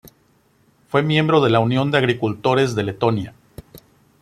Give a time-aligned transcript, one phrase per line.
[0.89, 3.35] Fue miembro de la Unión de Agricultores de Letonia.